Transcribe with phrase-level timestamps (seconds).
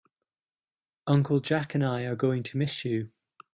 [1.05, 3.11] Uncle Jack and I are going to miss you.